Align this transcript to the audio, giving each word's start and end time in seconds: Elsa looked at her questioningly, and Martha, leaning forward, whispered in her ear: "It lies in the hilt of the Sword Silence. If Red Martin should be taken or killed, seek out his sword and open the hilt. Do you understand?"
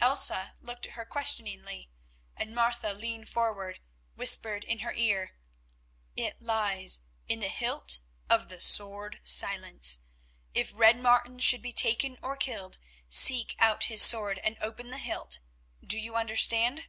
Elsa 0.00 0.54
looked 0.60 0.86
at 0.86 0.94
her 0.94 1.04
questioningly, 1.04 1.88
and 2.36 2.52
Martha, 2.52 2.92
leaning 2.92 3.24
forward, 3.24 3.78
whispered 4.16 4.64
in 4.64 4.80
her 4.80 4.92
ear: 4.92 5.36
"It 6.16 6.42
lies 6.42 7.02
in 7.28 7.38
the 7.38 7.46
hilt 7.48 8.00
of 8.28 8.48
the 8.48 8.60
Sword 8.60 9.20
Silence. 9.22 10.00
If 10.52 10.72
Red 10.74 10.96
Martin 11.00 11.38
should 11.38 11.62
be 11.62 11.72
taken 11.72 12.16
or 12.22 12.36
killed, 12.36 12.78
seek 13.08 13.54
out 13.60 13.84
his 13.84 14.02
sword 14.02 14.40
and 14.40 14.56
open 14.60 14.90
the 14.90 14.98
hilt. 14.98 15.38
Do 15.86 15.96
you 15.96 16.16
understand?" 16.16 16.88